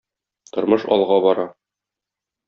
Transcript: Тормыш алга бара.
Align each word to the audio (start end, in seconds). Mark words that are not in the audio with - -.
Тормыш 0.55 0.85
алга 0.95 1.19
бара. 1.25 1.45